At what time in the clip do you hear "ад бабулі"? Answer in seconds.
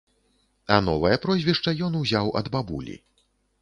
2.43-3.03